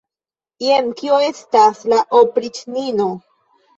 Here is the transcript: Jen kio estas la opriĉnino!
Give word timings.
Jen 0.67 0.87
kio 1.01 1.19
estas 1.27 1.83
la 1.93 2.01
opriĉnino! 2.21 3.11